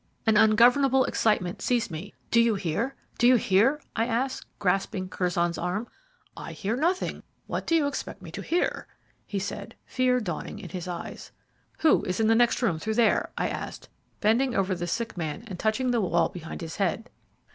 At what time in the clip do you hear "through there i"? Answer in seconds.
12.79-13.47